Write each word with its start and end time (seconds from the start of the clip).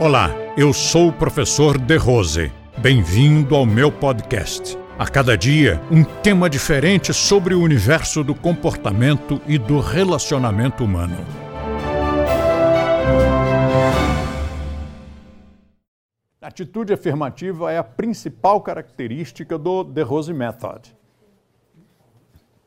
Olá, 0.00 0.30
eu 0.56 0.72
sou 0.72 1.08
o 1.08 1.12
professor 1.12 1.78
De 1.78 1.96
Rose. 1.96 2.52
Bem-vindo 2.78 3.54
ao 3.54 3.64
meu 3.64 3.92
podcast. 3.92 4.76
A 4.98 5.06
cada 5.06 5.38
dia, 5.38 5.80
um 5.88 6.02
tema 6.02 6.50
diferente 6.50 7.14
sobre 7.14 7.54
o 7.54 7.62
universo 7.62 8.24
do 8.24 8.34
comportamento 8.34 9.40
e 9.46 9.56
do 9.56 9.78
relacionamento 9.78 10.84
humano. 10.84 11.16
A 16.42 16.48
atitude 16.48 16.92
afirmativa 16.92 17.72
é 17.72 17.78
a 17.78 17.84
principal 17.84 18.60
característica 18.60 19.56
do 19.56 19.84
The 19.84 20.02
Rose 20.02 20.32
Method. 20.34 20.92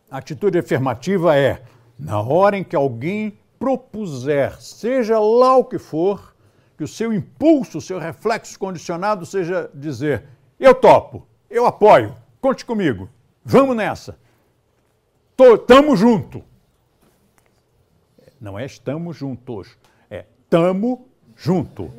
A 0.09 0.19
atitude 0.19 0.57
afirmativa 0.57 1.37
é, 1.37 1.61
na 1.99 2.21
hora 2.21 2.57
em 2.57 2.63
que 2.63 2.75
alguém 2.75 3.37
propuser, 3.59 4.55
seja 4.61 5.19
lá 5.19 5.57
o 5.57 5.65
que 5.65 5.77
for, 5.77 6.36
que 6.77 6.83
o 6.83 6.87
seu 6.87 7.11
impulso, 7.11 7.79
o 7.79 7.81
seu 7.81 7.99
reflexo 7.99 8.57
condicionado 8.57 9.25
seja 9.25 9.69
dizer: 9.73 10.25
eu 10.59 10.75
topo, 10.75 11.27
eu 11.49 11.65
apoio, 11.65 12.15
conte 12.39 12.63
comigo, 12.63 13.09
vamos 13.43 13.75
nessa, 13.75 14.17
Tô, 15.37 15.55
tamo 15.55 15.95
junto. 15.95 16.43
Não 18.41 18.57
é 18.57 18.65
estamos 18.65 19.15
juntos, 19.15 19.77
é 20.09 20.25
tamo 20.49 21.07
junto. 21.35 21.93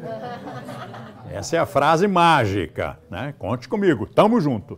Essa 1.30 1.54
é 1.54 1.58
a 1.60 1.66
frase 1.66 2.08
mágica, 2.08 2.98
né? 3.08 3.32
Conte 3.38 3.68
comigo, 3.68 4.06
tamo 4.06 4.40
junto. 4.40 4.76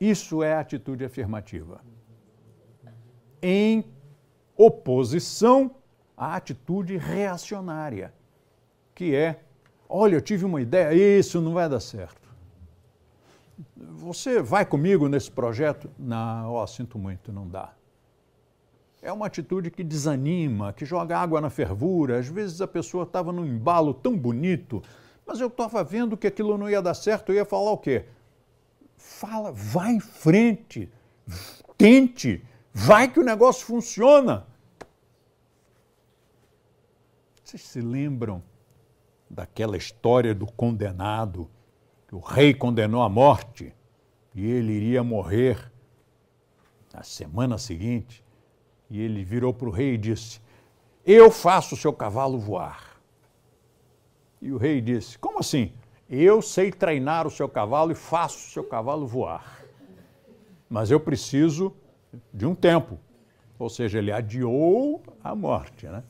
Isso 0.00 0.44
é 0.44 0.54
atitude 0.54 1.04
afirmativa. 1.04 1.80
Em 3.42 3.84
oposição 4.56 5.74
à 6.16 6.36
atitude 6.36 6.96
reacionária, 6.96 8.12
que 8.94 9.14
é: 9.14 9.40
olha, 9.88 10.16
eu 10.16 10.20
tive 10.20 10.44
uma 10.44 10.60
ideia, 10.60 11.18
isso 11.18 11.40
não 11.40 11.52
vai 11.52 11.68
dar 11.68 11.80
certo. 11.80 12.26
Você 13.76 14.42
vai 14.42 14.64
comigo 14.64 15.08
nesse 15.08 15.30
projeto? 15.30 15.90
Não, 15.98 16.66
sinto 16.66 16.98
muito, 16.98 17.32
não 17.32 17.48
dá. 17.48 17.72
É 19.00 19.12
uma 19.12 19.26
atitude 19.26 19.70
que 19.70 19.84
desanima, 19.84 20.72
que 20.72 20.84
joga 20.84 21.18
água 21.18 21.40
na 21.40 21.48
fervura. 21.48 22.18
Às 22.18 22.28
vezes 22.28 22.60
a 22.60 22.66
pessoa 22.66 23.04
estava 23.04 23.32
num 23.32 23.46
embalo 23.46 23.94
tão 23.94 24.16
bonito, 24.16 24.82
mas 25.26 25.40
eu 25.40 25.46
estava 25.46 25.84
vendo 25.84 26.16
que 26.16 26.26
aquilo 26.26 26.58
não 26.58 26.68
ia 26.68 26.82
dar 26.82 26.94
certo. 26.94 27.30
Eu 27.30 27.36
ia 27.36 27.44
falar 27.44 27.70
o 27.70 27.78
quê? 27.78 28.04
Fala, 28.96 29.52
vai 29.52 29.92
em 29.92 30.00
frente, 30.00 30.90
tente, 31.78 32.44
vai 32.72 33.08
que 33.08 33.20
o 33.20 33.24
negócio 33.24 33.64
funciona. 33.64 34.46
Vocês 37.56 37.68
se 37.68 37.80
lembram 37.80 38.42
daquela 39.30 39.78
história 39.78 40.34
do 40.34 40.44
condenado, 40.44 41.48
que 42.06 42.14
o 42.14 42.18
rei 42.18 42.52
condenou 42.52 43.00
à 43.00 43.08
morte 43.08 43.72
e 44.34 44.44
ele 44.44 44.74
iria 44.74 45.02
morrer 45.02 45.72
na 46.92 47.02
semana 47.02 47.56
seguinte? 47.56 48.22
E 48.90 49.00
ele 49.00 49.24
virou 49.24 49.54
para 49.54 49.68
o 49.68 49.72
rei 49.72 49.94
e 49.94 49.96
disse: 49.96 50.38
Eu 51.02 51.30
faço 51.30 51.74
o 51.74 51.78
seu 51.78 51.94
cavalo 51.94 52.38
voar. 52.38 53.00
E 54.42 54.52
o 54.52 54.58
rei 54.58 54.82
disse: 54.82 55.18
Como 55.18 55.38
assim? 55.38 55.72
Eu 56.10 56.42
sei 56.42 56.70
treinar 56.70 57.26
o 57.26 57.30
seu 57.30 57.48
cavalo 57.48 57.90
e 57.90 57.94
faço 57.94 58.36
o 58.36 58.52
seu 58.52 58.64
cavalo 58.64 59.06
voar. 59.06 59.64
Mas 60.68 60.90
eu 60.90 61.00
preciso 61.00 61.74
de 62.34 62.44
um 62.44 62.54
tempo. 62.54 62.98
Ou 63.58 63.70
seja, 63.70 63.96
ele 63.96 64.12
adiou 64.12 65.02
a 65.24 65.34
morte. 65.34 65.86
Né? 65.86 66.04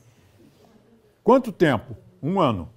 Quanto 1.27 1.51
tempo? 1.51 1.93
Um 2.23 2.39
ano. 2.39 2.69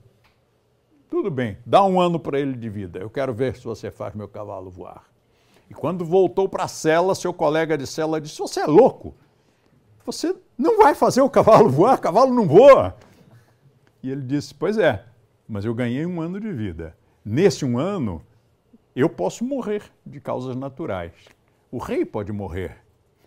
Tudo 1.08 1.30
bem, 1.30 1.58
dá 1.64 1.84
um 1.84 2.00
ano 2.00 2.18
para 2.18 2.40
ele 2.40 2.54
de 2.54 2.68
vida. 2.68 2.98
Eu 2.98 3.08
quero 3.08 3.32
ver 3.32 3.54
se 3.54 3.62
você 3.62 3.92
faz 3.92 4.12
meu 4.12 4.26
cavalo 4.26 4.68
voar. 4.68 5.04
E 5.70 5.72
quando 5.72 6.04
voltou 6.04 6.48
para 6.48 6.64
a 6.64 6.68
cela, 6.68 7.14
seu 7.14 7.32
colega 7.32 7.78
de 7.78 7.86
cela 7.86 8.20
disse: 8.20 8.40
Você 8.40 8.58
é 8.58 8.66
louco? 8.66 9.14
Você 10.04 10.34
não 10.58 10.78
vai 10.78 10.96
fazer 10.96 11.20
o 11.20 11.30
cavalo 11.30 11.70
voar, 11.70 11.96
o 11.96 12.00
cavalo 12.00 12.34
não 12.34 12.44
voa. 12.44 12.96
E 14.02 14.10
ele 14.10 14.22
disse: 14.22 14.52
Pois 14.52 14.76
é, 14.76 15.04
mas 15.46 15.64
eu 15.64 15.72
ganhei 15.72 16.04
um 16.04 16.20
ano 16.20 16.40
de 16.40 16.52
vida. 16.52 16.96
Nesse 17.24 17.64
um 17.64 17.78
ano, 17.78 18.20
eu 18.96 19.08
posso 19.08 19.44
morrer 19.44 19.84
de 20.04 20.20
causas 20.20 20.56
naturais. 20.56 21.12
O 21.70 21.78
rei 21.78 22.04
pode 22.04 22.32
morrer. 22.32 22.78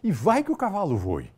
E 0.04 0.12
vai 0.12 0.44
que 0.44 0.52
o 0.52 0.58
cavalo 0.58 0.98
voe. 0.98 1.32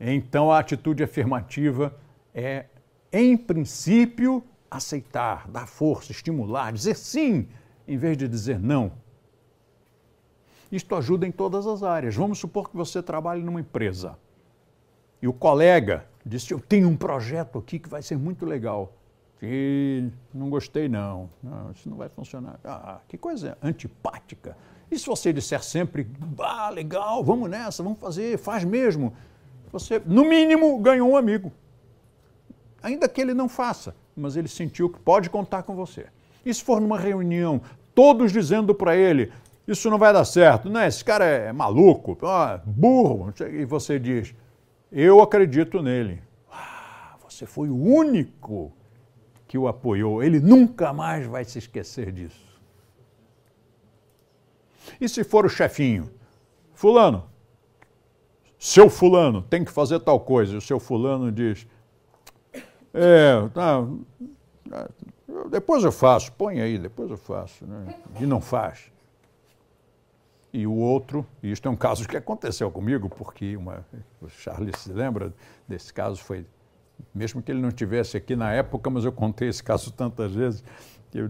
Então 0.00 0.50
a 0.50 0.58
atitude 0.58 1.02
afirmativa 1.02 1.94
é, 2.34 2.64
em 3.12 3.36
princípio, 3.36 4.42
aceitar, 4.70 5.46
dar 5.48 5.66
força, 5.66 6.10
estimular, 6.10 6.72
dizer 6.72 6.96
sim, 6.96 7.48
em 7.86 7.98
vez 7.98 8.16
de 8.16 8.26
dizer 8.26 8.58
não. 8.58 8.92
Isto 10.72 10.94
ajuda 10.94 11.26
em 11.26 11.32
todas 11.32 11.66
as 11.66 11.82
áreas. 11.82 12.14
Vamos 12.14 12.38
supor 12.38 12.70
que 12.70 12.76
você 12.76 13.02
trabalhe 13.02 13.42
numa 13.42 13.60
empresa 13.60 14.16
e 15.20 15.28
o 15.28 15.32
colega 15.32 16.06
disse: 16.24 16.52
Eu 16.52 16.60
tenho 16.60 16.88
um 16.88 16.96
projeto 16.96 17.58
aqui 17.58 17.78
que 17.78 17.88
vai 17.88 18.02
ser 18.02 18.16
muito 18.16 18.46
legal. 18.46 18.92
E 19.42 20.08
não 20.32 20.50
gostei, 20.50 20.88
não. 20.88 21.28
não. 21.42 21.72
Isso 21.72 21.88
não 21.88 21.96
vai 21.96 22.08
funcionar. 22.08 22.58
Ah, 22.64 23.00
que 23.08 23.18
coisa 23.18 23.56
antipática. 23.62 24.56
E 24.90 24.98
se 24.98 25.06
você 25.06 25.32
disser 25.32 25.62
sempre: 25.62 26.06
Ah, 26.38 26.70
legal, 26.70 27.22
vamos 27.24 27.50
nessa, 27.50 27.82
vamos 27.82 27.98
fazer, 27.98 28.38
faz 28.38 28.64
mesmo 28.64 29.12
você, 29.72 30.00
no 30.04 30.24
mínimo, 30.24 30.78
ganhou 30.78 31.10
um 31.10 31.16
amigo. 31.16 31.52
Ainda 32.82 33.08
que 33.08 33.20
ele 33.20 33.34
não 33.34 33.48
faça, 33.48 33.94
mas 34.16 34.36
ele 34.36 34.48
sentiu 34.48 34.88
que 34.88 34.98
pode 34.98 35.30
contar 35.30 35.62
com 35.62 35.74
você. 35.74 36.06
E 36.44 36.52
se 36.52 36.62
for 36.62 36.80
numa 36.80 36.98
reunião, 36.98 37.60
todos 37.94 38.32
dizendo 38.32 38.74
para 38.74 38.96
ele: 38.96 39.32
Isso 39.66 39.90
não 39.90 39.98
vai 39.98 40.12
dar 40.12 40.24
certo, 40.24 40.68
né? 40.68 40.86
esse 40.86 41.04
cara 41.04 41.24
é 41.24 41.52
maluco, 41.52 42.18
burro, 42.64 43.32
e 43.50 43.64
você 43.64 43.98
diz: 43.98 44.34
Eu 44.90 45.20
acredito 45.20 45.82
nele. 45.82 46.22
Ah, 46.50 47.16
você 47.28 47.46
foi 47.46 47.68
o 47.68 47.76
único 47.76 48.72
que 49.46 49.58
o 49.58 49.68
apoiou, 49.68 50.22
ele 50.22 50.40
nunca 50.40 50.92
mais 50.92 51.26
vai 51.26 51.44
se 51.44 51.58
esquecer 51.58 52.12
disso. 52.12 52.50
E 55.00 55.08
se 55.08 55.22
for 55.22 55.44
o 55.44 55.48
chefinho? 55.48 56.10
Fulano, 56.72 57.28
seu 58.60 58.90
fulano 58.90 59.40
tem 59.40 59.64
que 59.64 59.72
fazer 59.72 59.98
tal 60.00 60.20
coisa, 60.20 60.52
e 60.52 60.56
o 60.58 60.60
seu 60.60 60.78
fulano 60.78 61.32
diz, 61.32 61.66
é, 62.92 63.48
tá, 63.54 63.82
depois 65.50 65.82
eu 65.82 65.90
faço, 65.90 66.30
põe 66.32 66.60
aí, 66.60 66.78
depois 66.78 67.10
eu 67.10 67.16
faço, 67.16 67.66
né? 67.66 67.94
e 68.20 68.26
não 68.26 68.38
faz. 68.38 68.92
E 70.52 70.66
o 70.66 70.74
outro, 70.74 71.24
e 71.42 71.50
isto 71.50 71.66
é 71.66 71.70
um 71.70 71.76
caso 71.76 72.06
que 72.06 72.18
aconteceu 72.18 72.70
comigo, 72.70 73.08
porque 73.08 73.56
uma, 73.56 73.82
o 74.20 74.28
Charles 74.28 74.78
se 74.78 74.92
lembra 74.92 75.32
desse 75.66 75.90
caso, 75.94 76.22
foi, 76.22 76.44
mesmo 77.14 77.40
que 77.40 77.50
ele 77.50 77.62
não 77.62 77.70
estivesse 77.70 78.18
aqui 78.18 78.36
na 78.36 78.52
época, 78.52 78.90
mas 78.90 79.06
eu 79.06 79.12
contei 79.12 79.48
esse 79.48 79.62
caso 79.62 79.90
tantas 79.90 80.34
vezes, 80.34 80.62
eu 81.14 81.26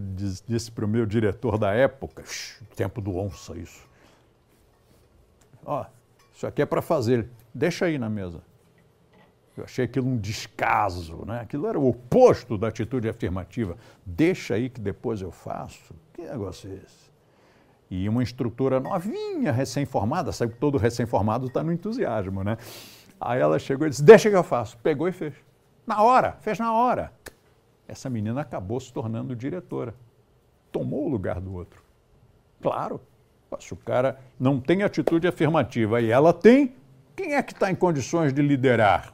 disse 0.49 0.73
para 0.73 0.85
o 0.85 0.89
meu 0.89 1.07
diretor 1.07 1.57
da 1.57 1.73
época, 1.73 2.25
tempo 2.75 3.01
do 3.01 3.17
onça 3.17 3.57
isso, 3.57 3.89
ó, 5.65 5.85
isso 6.41 6.47
aqui 6.47 6.63
é 6.63 6.65
para 6.65 6.81
fazer. 6.81 7.29
Deixa 7.55 7.85
aí 7.85 7.99
na 7.99 8.09
mesa. 8.09 8.41
Eu 9.55 9.65
achei 9.65 9.85
aquilo 9.85 10.09
um 10.09 10.17
descaso, 10.17 11.27
né? 11.27 11.41
Aquilo 11.41 11.67
era 11.67 11.79
o 11.79 11.87
oposto 11.87 12.57
da 12.57 12.69
atitude 12.69 13.11
afirmativa. 13.11 13.77
Deixa 14.07 14.55
aí 14.55 14.71
que 14.71 14.81
depois 14.81 15.21
eu 15.21 15.31
faço. 15.31 15.95
Que 16.15 16.23
negócio 16.23 16.71
é 16.71 16.77
esse? 16.77 17.11
E 17.91 18.09
uma 18.09 18.23
estrutura 18.23 18.81
novinha, 18.81 19.53
recém-formada, 19.53 20.33
sabe 20.33 20.55
que 20.55 20.59
todo 20.59 20.79
recém-formado 20.79 21.49
está 21.49 21.63
no 21.63 21.71
entusiasmo, 21.71 22.43
né? 22.43 22.57
Aí 23.21 23.39
ela 23.39 23.59
chegou 23.59 23.87
e 23.87 23.91
disse: 23.91 24.03
Deixa 24.03 24.31
que 24.31 24.37
eu 24.37 24.43
faço. 24.43 24.79
Pegou 24.79 25.07
e 25.09 25.13
fez. 25.13 25.35
Na 25.87 26.03
hora, 26.03 26.39
fez 26.41 26.59
na 26.59 26.73
hora. 26.73 27.13
Essa 27.87 28.09
menina 28.09 28.41
acabou 28.41 28.81
se 28.81 28.91
tornando 28.91 29.37
diretora. 29.37 29.95
Tomou 30.73 31.05
o 31.05 31.09
lugar 31.11 31.39
do 31.39 31.53
outro. 31.53 31.83
Claro, 32.63 32.99
se 33.59 33.73
o 33.73 33.77
cara 33.77 34.19
não 34.39 34.61
tem 34.61 34.83
atitude 34.83 35.27
afirmativa 35.27 36.01
e 36.01 36.11
ela 36.11 36.33
tem, 36.33 36.75
quem 37.17 37.35
é 37.35 37.43
que 37.43 37.53
está 37.53 37.71
em 37.71 37.75
condições 37.75 38.33
de 38.33 38.43
liderar? 38.43 39.13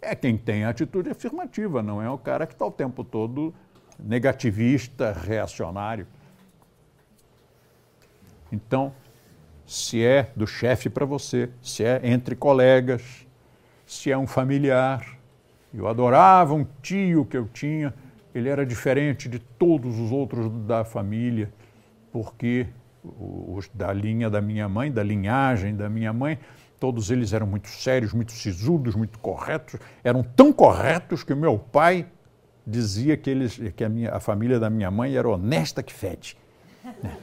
É 0.00 0.14
quem 0.14 0.36
tem 0.36 0.64
atitude 0.64 1.10
afirmativa, 1.10 1.82
não 1.82 2.00
é 2.00 2.08
o 2.08 2.18
cara 2.18 2.46
que 2.46 2.52
está 2.52 2.66
o 2.66 2.70
tempo 2.70 3.04
todo 3.04 3.54
negativista, 3.98 5.12
reacionário. 5.12 6.06
Então, 8.50 8.92
se 9.66 10.04
é 10.04 10.30
do 10.36 10.46
chefe 10.46 10.88
para 10.88 11.06
você, 11.06 11.50
se 11.62 11.84
é 11.84 12.00
entre 12.04 12.36
colegas, 12.36 13.26
se 13.86 14.10
é 14.10 14.18
um 14.18 14.26
familiar. 14.26 15.18
Eu 15.72 15.88
adorava 15.88 16.54
um 16.54 16.66
tio 16.82 17.24
que 17.24 17.36
eu 17.36 17.48
tinha, 17.48 17.94
ele 18.34 18.48
era 18.48 18.64
diferente 18.64 19.28
de 19.28 19.38
todos 19.38 19.98
os 19.98 20.12
outros 20.12 20.50
da 20.66 20.84
família, 20.84 21.52
porque 22.12 22.66
os 23.04 23.68
da 23.74 23.92
linha 23.92 24.30
da 24.30 24.40
minha 24.40 24.68
mãe, 24.68 24.90
da 24.90 25.02
linhagem 25.02 25.76
da 25.76 25.88
minha 25.88 26.12
mãe, 26.12 26.38
todos 26.80 27.10
eles 27.10 27.32
eram 27.32 27.46
muito 27.46 27.68
sérios, 27.68 28.12
muito 28.12 28.32
sisudos, 28.32 28.94
muito 28.94 29.18
corretos, 29.18 29.78
eram 30.02 30.22
tão 30.22 30.52
corretos 30.52 31.22
que 31.22 31.32
o 31.32 31.36
meu 31.36 31.58
pai 31.58 32.06
dizia 32.66 33.16
que, 33.16 33.28
eles, 33.28 33.60
que 33.76 33.84
a, 33.84 33.88
minha, 33.88 34.10
a 34.14 34.20
família 34.20 34.58
da 34.58 34.70
minha 34.70 34.90
mãe 34.90 35.14
era 35.14 35.28
honesta 35.28 35.82
que 35.82 35.92
fede. 35.92 36.36
Né? 37.02 37.16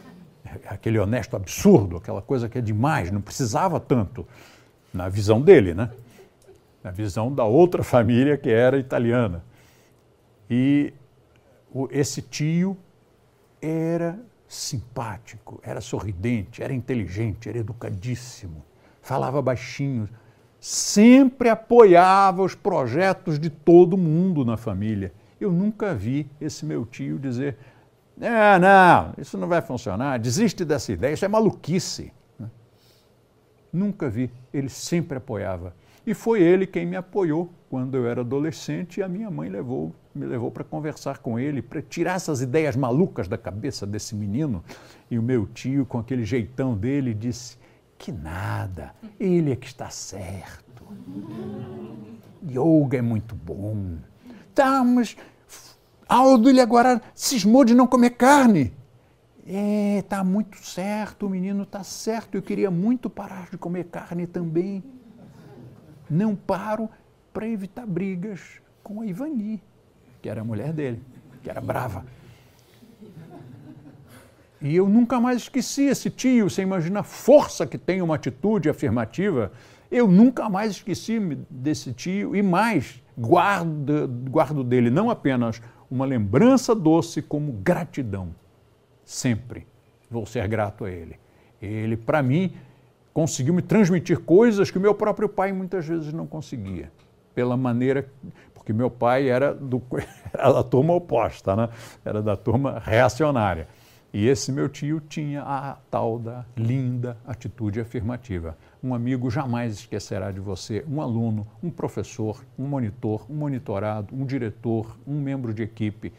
Aquele 0.68 1.00
honesto 1.00 1.36
absurdo, 1.36 1.98
aquela 1.98 2.22
coisa 2.22 2.48
que 2.50 2.58
é 2.58 2.62
demais, 2.62 3.12
não 3.12 3.22
precisava 3.22 3.80
tanto, 3.80 4.28
na 4.94 5.08
visão 5.08 5.42
dele, 5.42 5.74
né? 5.74 5.90
Na 6.84 6.92
visão 6.92 7.34
da 7.34 7.46
outra 7.46 7.84
família 7.84 8.38
que 8.38 8.50
era 8.50 8.78
italiana. 8.78 9.44
E 10.50 10.94
esse 11.92 12.22
tio 12.22 12.76
era 13.62 14.20
simpático, 14.52 15.62
era 15.64 15.80
sorridente, 15.80 16.62
era 16.62 16.74
inteligente, 16.74 17.48
era 17.48 17.60
educadíssimo, 17.60 18.66
falava 19.02 19.42
baixinho, 19.42 20.10
sempre 20.60 21.48
apoiava 21.48 22.44
os 22.44 22.54
projetos 22.54 23.40
de 23.40 23.50
todo 23.50 23.98
mundo 23.98 24.44
na 24.44 24.58
família. 24.58 25.14
Eu 25.40 25.54
nunca 25.54 25.96
vi 25.96 26.30
esse 26.40 26.66
meu 26.66 26.86
tio 26.86 27.18
dizer: 27.18 27.58
é, 28.20 28.60
não, 28.60 29.14
isso 29.18 29.38
não 29.38 29.48
vai 29.48 29.62
funcionar, 29.62 30.20
desiste 30.20 30.66
dessa 30.66 30.92
ideia, 30.92 31.14
isso 31.14 31.24
é 31.24 31.30
maluquice. 31.30 32.12
Né? 32.38 32.50
Nunca 33.72 34.10
vi, 34.10 34.30
ele 34.54 34.68
sempre 34.68 35.18
apoiava. 35.18 35.74
E 36.06 36.14
foi 36.14 36.42
ele 36.42 36.66
quem 36.66 36.86
me 36.86 36.96
apoiou 36.96 37.50
quando 37.70 37.96
eu 37.96 38.08
era 38.08 38.22
adolescente 38.22 39.00
e 39.00 39.04
a 39.04 39.08
minha 39.08 39.30
mãe 39.30 39.50
levou, 39.50 39.94
me 40.14 40.26
levou 40.26 40.52
para 40.52 40.64
conversar 40.64 41.20
com 41.20 41.40
ele, 41.40 41.62
para 41.62 41.82
tirar 41.82 42.16
essas 42.16 42.42
ideias 42.42 42.76
malucas 42.76 43.28
da 43.28 43.38
cabeça 43.38 43.86
desse 43.86 44.16
menino. 44.16 44.64
E 45.10 45.18
o 45.18 45.24
meu 45.24 45.46
tio, 45.46 45.86
com 45.86 46.00
aquele 46.00 46.26
jeitão 46.26 46.76
dele, 46.76 47.14
disse: 47.14 47.58
Que 47.98 48.12
nada, 48.12 48.94
ele 49.20 49.52
é 49.52 49.56
que 49.56 49.68
está 49.68 49.90
certo. 49.90 50.84
Yoga 52.44 52.98
é 52.98 53.02
muito 53.02 53.36
bom. 53.36 53.98
Tá, 54.54 54.84
mas 54.84 55.16
Aldo, 56.10 56.50
ele 56.50 56.60
agora 56.60 57.02
cismou 57.16 57.64
de 57.64 57.74
não 57.74 57.88
comer 57.88 58.10
carne. 58.10 58.74
É, 59.48 60.04
tá 60.10 60.24
muito 60.26 60.58
certo, 60.58 61.26
o 61.26 61.30
menino 61.30 61.66
tá 61.66 61.84
certo. 61.84 62.36
Eu 62.36 62.42
queria 62.42 62.70
muito 62.70 63.10
parar 63.10 63.50
de 63.50 63.58
comer 63.58 63.86
carne 63.86 64.28
também. 64.28 64.84
Não 66.12 66.36
paro 66.36 66.90
para 67.32 67.48
evitar 67.48 67.88
brigas 67.88 68.62
com 68.84 69.00
a 69.00 69.06
Ivani, 69.06 69.64
que 70.22 70.28
era 70.28 70.42
a 70.42 70.44
mulher 70.44 70.74
dele, 70.74 71.02
que 71.42 71.50
era 71.50 71.62
brava. 71.62 72.06
E 74.60 74.76
eu 74.76 74.90
nunca 74.90 75.22
mais 75.22 75.44
esqueci 75.44 75.84
esse 75.84 76.10
tio, 76.10 76.50
você 76.50 76.62
imagina 76.62 77.00
a 77.00 77.04
força 77.04 77.66
que 77.66 77.78
tem 77.78 78.02
uma 78.02 78.16
atitude 78.16 78.70
afirmativa. 78.70 79.54
Eu 79.90 80.06
nunca 80.06 80.50
mais 80.50 80.72
esqueci 80.74 81.18
desse 81.50 81.94
tio 81.94 82.36
e 82.36 82.44
mais, 82.44 83.02
guardo, 83.18 84.06
guardo 84.30 84.66
dele 84.66 84.90
não 84.90 85.10
apenas 85.10 85.62
uma 85.90 86.06
lembrança 86.06 86.76
doce 86.76 87.22
como 87.22 87.54
gratidão. 87.54 88.36
Sempre 89.06 89.66
vou 90.10 90.26
ser 90.26 90.46
grato 90.50 90.84
a 90.84 90.92
ele. 90.92 91.18
Ele, 91.62 91.96
para 91.96 92.22
mim, 92.22 92.54
conseguiu 93.14 93.54
me 93.54 93.62
transmitir 93.62 94.20
coisas 94.20 94.72
que 94.72 94.78
o 94.78 94.82
meu 94.82 94.94
próprio 94.94 95.28
pai 95.28 95.52
muitas 95.52 95.86
vezes 95.86 96.14
não 96.14 96.26
conseguia. 96.26 96.92
Pela 97.34 97.56
maneira. 97.56 98.10
Porque 98.54 98.74
meu 98.74 98.92
pai 98.92 99.30
era, 99.30 99.54
do, 99.54 99.82
era 100.34 100.54
da 100.54 100.64
turma 100.64 100.94
oposta, 100.94 101.56
né? 101.56 101.70
era 102.06 102.22
da 102.22 102.36
turma 102.36 102.80
reacionária. 102.80 103.68
E 104.14 104.28
esse 104.28 104.52
meu 104.52 104.68
tio 104.68 105.00
tinha 105.00 105.42
a 105.42 105.78
tal 105.90 106.20
da 106.20 106.46
linda 106.58 107.18
atitude 107.26 107.80
afirmativa. 107.80 108.58
Um 108.84 108.94
amigo 108.94 109.32
jamais 109.32 109.74
esquecerá 109.76 110.32
de 110.32 110.40
você, 110.40 110.84
um 110.86 111.02
aluno, 111.02 111.48
um 111.64 111.70
professor, 111.70 112.44
um 112.60 112.68
monitor, 112.68 113.26
um 113.30 113.36
monitorado, 113.36 114.14
um 114.14 114.26
diretor, 114.26 114.98
um 115.08 115.20
membro 115.22 115.54
de 115.54 115.64
equipe. 115.64 116.12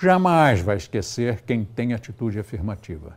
Jamais 0.00 0.60
vai 0.60 0.76
esquecer 0.76 1.40
quem 1.42 1.64
tem 1.64 1.94
atitude 1.94 2.38
afirmativa. 2.38 3.16